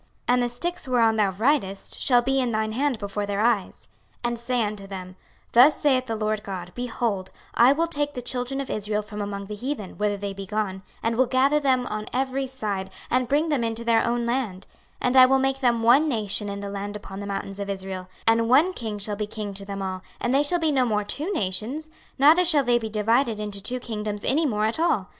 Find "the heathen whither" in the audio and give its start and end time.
9.45-10.17